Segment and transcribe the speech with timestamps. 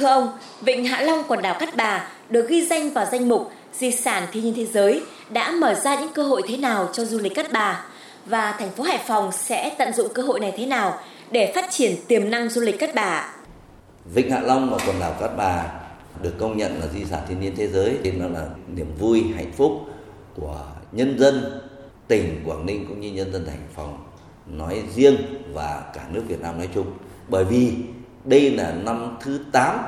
[0.00, 0.28] thưa ông,
[0.60, 4.26] Vịnh Hạ Long quần đảo Cát Bà được ghi danh vào danh mục di sản
[4.32, 7.34] thiên nhiên thế giới đã mở ra những cơ hội thế nào cho du lịch
[7.34, 7.84] Cát Bà
[8.26, 10.98] và thành phố Hải Phòng sẽ tận dụng cơ hội này thế nào
[11.30, 13.34] để phát triển tiềm năng du lịch Cát Bà.
[14.04, 15.64] Vịnh Hạ Long và quần đảo Cát Bà
[16.22, 19.24] được công nhận là di sản thiên nhiên thế giới thì nó là niềm vui
[19.36, 19.72] hạnh phúc
[20.36, 20.60] của
[20.92, 21.60] nhân dân
[22.08, 23.98] tỉnh Quảng Ninh cũng như nhân dân thành Phòng
[24.46, 25.16] nói riêng
[25.52, 26.86] và cả nước Việt Nam nói chung
[27.28, 27.72] bởi vì
[28.24, 29.78] đây là năm thứ 8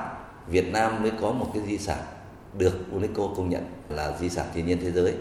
[0.47, 1.99] Việt Nam mới có một cái di sản
[2.59, 5.15] được UNESCO công nhận là di sản thiên nhiên thế giới.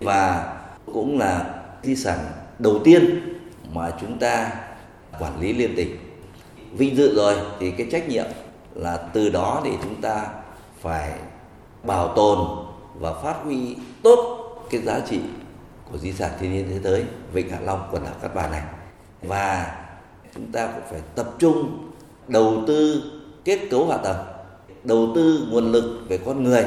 [0.00, 0.54] Và
[0.86, 2.18] cũng là di sản
[2.58, 3.20] đầu tiên
[3.72, 4.50] mà chúng ta
[5.20, 5.96] quản lý liên tỉnh.
[6.72, 8.26] Vinh dự rồi, thì cái trách nhiệm
[8.74, 10.26] là từ đó thì chúng ta
[10.80, 11.12] phải
[11.82, 12.38] bảo tồn
[12.94, 15.20] và phát huy tốt cái giá trị
[15.92, 18.62] của di sản thiên nhiên thế giới Vịnh Hạ Long quần đảo Cát Bà này.
[19.22, 19.76] Và
[20.34, 21.88] chúng ta cũng phải tập trung
[22.28, 23.02] đầu tư
[23.44, 24.16] kết cấu hạ tầng,
[24.84, 26.64] đầu tư nguồn lực về con người,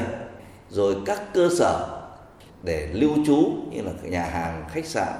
[0.70, 1.88] rồi các cơ sở
[2.62, 5.12] để lưu trú như là nhà hàng, khách sạn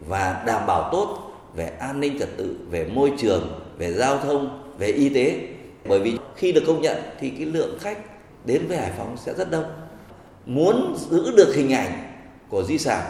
[0.00, 1.18] và đảm bảo tốt
[1.54, 5.40] về an ninh trật tự, về môi trường, về giao thông, về y tế.
[5.88, 7.98] Bởi vì khi được công nhận thì cái lượng khách
[8.44, 9.64] đến với Hải Phòng sẽ rất đông.
[10.46, 11.92] Muốn giữ được hình ảnh
[12.48, 13.02] của di sản,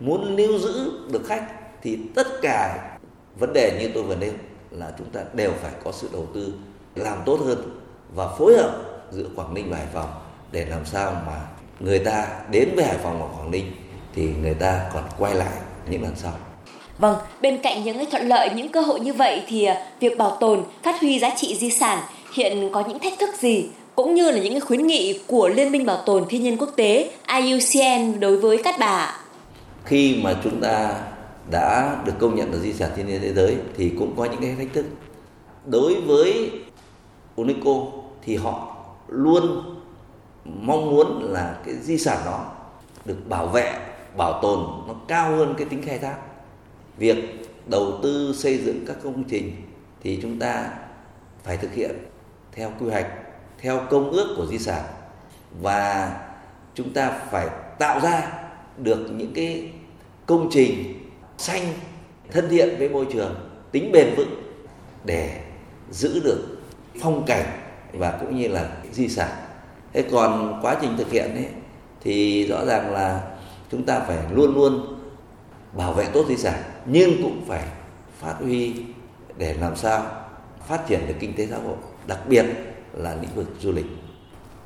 [0.00, 1.46] muốn lưu giữ được khách
[1.82, 2.88] thì tất cả
[3.38, 4.32] vấn đề như tôi vừa nêu
[4.78, 6.52] là chúng ta đều phải có sự đầu tư
[6.94, 7.80] làm tốt hơn
[8.14, 8.82] và phối hợp
[9.12, 10.10] giữa Quảng Ninh và Hải Phòng
[10.52, 11.40] để làm sao mà
[11.80, 13.72] người ta đến với Hải Phòng và Quảng Ninh
[14.14, 15.52] thì người ta còn quay lại
[15.90, 16.32] những lần sau.
[16.98, 20.36] Vâng, bên cạnh những thuận lợi, những cơ hội như vậy thì à, việc bảo
[20.40, 21.98] tồn, phát huy giá trị di sản
[22.34, 25.72] hiện có những thách thức gì cũng như là những cái khuyến nghị của Liên
[25.72, 29.20] minh Bảo tồn Thiên nhiên Quốc tế IUCN đối với Cát Bà.
[29.84, 30.94] Khi mà chúng ta
[31.50, 34.40] đã được công nhận là di sản thiên nhiên thế giới thì cũng có những
[34.40, 34.86] cái thách thức.
[35.66, 36.50] Đối với
[37.36, 37.86] UNESCO
[38.22, 38.76] thì họ
[39.08, 39.74] luôn
[40.44, 42.52] mong muốn là cái di sản đó
[43.04, 43.78] được bảo vệ,
[44.16, 46.16] bảo tồn nó cao hơn cái tính khai thác.
[46.98, 47.16] Việc
[47.66, 49.52] đầu tư xây dựng các công trình
[50.02, 50.70] thì chúng ta
[51.42, 51.90] phải thực hiện
[52.52, 53.06] theo quy hoạch,
[53.58, 54.82] theo công ước của di sản
[55.60, 56.12] và
[56.74, 58.32] chúng ta phải tạo ra
[58.76, 59.72] được những cái
[60.26, 61.05] công trình
[61.38, 61.74] xanh
[62.30, 63.34] thân thiện với môi trường
[63.72, 64.42] tính bền vững
[65.04, 65.40] để
[65.90, 66.58] giữ được
[67.02, 67.46] phong cảnh
[67.92, 69.30] và cũng như là di sản.
[69.92, 71.46] Thế còn quá trình thực hiện ấy,
[72.00, 73.20] thì rõ ràng là
[73.72, 74.98] chúng ta phải luôn luôn
[75.72, 77.64] bảo vệ tốt di sản nhưng cũng phải
[78.18, 78.74] phát huy
[79.36, 80.06] để làm sao
[80.68, 81.76] phát triển được kinh tế xã hội
[82.06, 82.44] đặc biệt
[82.92, 83.86] là lĩnh vực du lịch.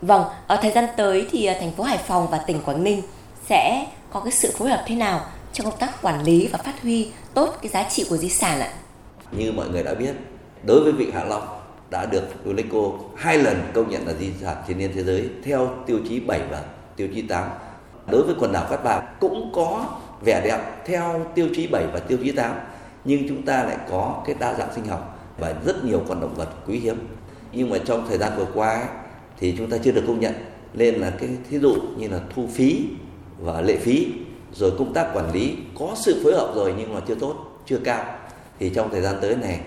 [0.02, 3.02] Vâng, ở thời gian tới thì à, thành phố Hải Phòng và tỉnh Quảng Ninh
[3.48, 6.82] sẽ có cái sự phối hợp thế nào trong công tác quản lý và phát
[6.82, 8.72] huy tốt cái giá trị của di sản ạ?
[9.32, 10.14] Như mọi người đã biết,
[10.66, 11.48] đối với Vịnh Hạ Long
[11.90, 15.70] đã được UNESCO hai lần công nhận là di sản thiên nhiên thế giới theo
[15.86, 16.62] tiêu chí 7 và
[16.96, 17.48] tiêu chí 8.
[18.06, 19.86] Đối với quần đảo Cát Bà cũng có
[20.24, 22.54] vẻ đẹp theo tiêu chí 7 và tiêu chí 8,
[23.04, 26.34] nhưng chúng ta lại có cái đa dạng sinh học và rất nhiều con động
[26.34, 26.96] vật quý hiếm.
[27.52, 28.88] Nhưng mà trong thời gian vừa qua ấy,
[29.38, 30.34] thì chúng ta chưa được công nhận
[30.74, 32.84] nên là cái thí dụ như là thu phí
[33.38, 34.06] và lệ phí
[34.52, 37.34] rồi công tác quản lý, có sự phối hợp rồi nhưng mà chưa tốt,
[37.66, 38.04] chưa cao.
[38.58, 39.60] Thì trong thời gian tới này,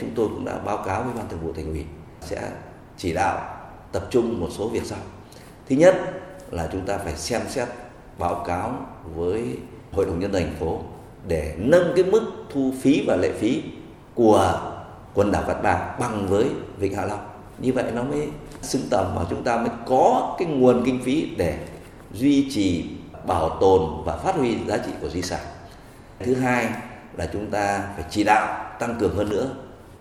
[0.00, 1.84] chúng tôi cũng đã báo cáo với ban thường vụ thành ủy
[2.20, 2.50] sẽ
[2.96, 3.56] chỉ đạo
[3.92, 4.98] tập trung một số việc sau.
[5.68, 5.96] Thứ nhất
[6.50, 7.68] là chúng ta phải xem xét,
[8.18, 9.44] báo cáo với
[9.92, 10.80] hội đồng nhân dân thành phố
[11.28, 13.62] để nâng cái mức thu phí và lệ phí
[14.14, 14.60] của
[15.14, 16.46] quần đảo Cát Bà bằng với
[16.78, 17.28] Vịnh Hạ Long.
[17.58, 18.28] Như vậy nó mới
[18.62, 21.58] xứng tầm và chúng ta mới có cái nguồn kinh phí để
[22.12, 22.84] duy trì
[23.26, 25.40] bảo tồn và phát huy giá trị của di sản.
[26.18, 26.68] Thứ hai
[27.16, 29.48] là chúng ta phải chỉ đạo, tăng cường hơn nữa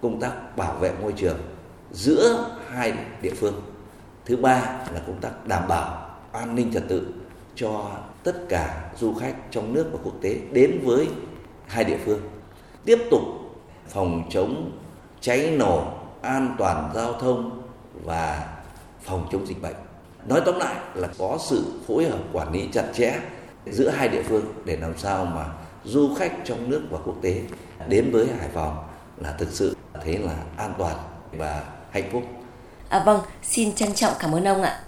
[0.02, 1.38] công tác bảo vệ môi trường
[1.92, 3.62] giữa hai địa phương.
[4.26, 4.62] Thứ ba
[4.94, 7.14] là công tác đảm bảo an ninh trật tự
[7.56, 7.92] cho
[8.24, 11.08] tất cả du khách trong nước và quốc tế đến với
[11.68, 12.20] hai địa phương.
[12.86, 13.22] Tiếp tục
[13.88, 14.72] phòng chống
[15.22, 15.84] cháy nổ,
[16.22, 17.62] an toàn giao thông
[18.04, 18.48] và
[19.02, 19.76] phòng chống dịch bệnh
[20.26, 23.20] nói tóm lại là có sự phối hợp quản lý chặt chẽ
[23.66, 25.46] giữa hai địa phương để làm sao mà
[25.84, 27.42] du khách trong nước và quốc tế
[27.88, 28.88] đến với Hải Phòng
[29.18, 30.96] là thực sự thế là an toàn
[31.32, 32.24] và hạnh phúc.
[32.90, 34.82] À vâng, xin trân trọng cảm ơn ông ạ.